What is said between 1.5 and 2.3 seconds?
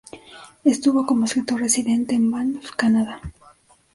residente